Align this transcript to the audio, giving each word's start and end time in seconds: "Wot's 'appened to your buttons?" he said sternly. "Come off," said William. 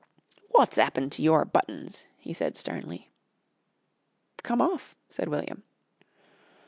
"Wot's 0.49 0.79
'appened 0.79 1.11
to 1.11 1.21
your 1.21 1.45
buttons?" 1.45 2.07
he 2.17 2.33
said 2.33 2.57
sternly. 2.57 3.11
"Come 4.41 4.59
off," 4.59 4.95
said 5.09 5.29
William. 5.29 5.61